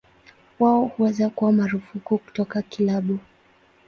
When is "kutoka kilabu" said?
2.17-3.19